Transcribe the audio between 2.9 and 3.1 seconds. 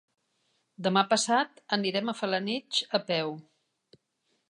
a